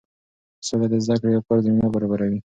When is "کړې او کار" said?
1.21-1.57